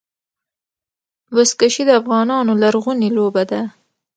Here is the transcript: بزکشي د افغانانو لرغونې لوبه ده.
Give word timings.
بزکشي 1.35 1.83
د 1.87 1.91
افغانانو 2.01 2.51
لرغونې 2.63 3.09
لوبه 3.17 3.43
ده. 3.51 3.61